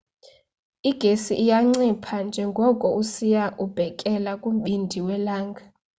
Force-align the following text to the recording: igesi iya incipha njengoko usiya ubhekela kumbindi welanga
igesi 0.89 1.33
iya 1.43 1.57
incipha 1.67 2.15
njengoko 2.27 2.85
usiya 3.01 3.43
ubhekela 3.63 4.31
kumbindi 4.41 4.97
welanga 5.07 5.61